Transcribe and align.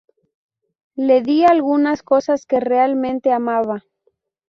Le 0.95 1.21
di 1.21 1.45
algunas 1.45 2.01
cosas 2.01 2.47
que 2.47 2.59
realmente 2.59 3.31
amaba. 3.31 3.83